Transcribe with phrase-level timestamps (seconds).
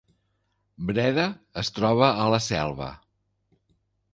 [0.87, 1.25] Breda
[1.63, 2.89] es troba a la Selva